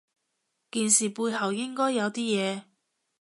[0.71, 2.63] 件事背後應該有啲嘢